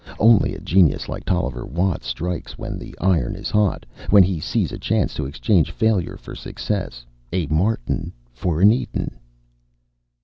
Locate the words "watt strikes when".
1.63-2.79